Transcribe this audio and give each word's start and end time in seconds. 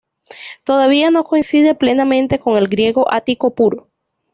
Todavía 0.63 1.11
no 1.11 1.25
coincide 1.25 1.75
plenamente 1.75 2.39
con 2.39 2.57
el 2.57 2.67
griego 2.67 3.13
ático 3.13 3.53
puro. 3.53 3.91